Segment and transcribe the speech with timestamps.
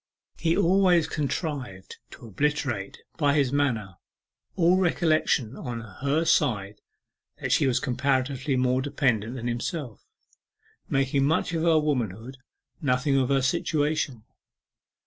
[0.39, 3.97] He always contrived to obliterate by his manner
[4.55, 6.81] all recollection on her side
[7.39, 10.03] that she was comparatively more dependent than himself
[10.89, 12.37] making much of her womanhood,
[12.81, 14.23] nothing of her situation.